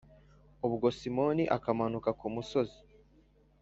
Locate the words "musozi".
2.35-2.79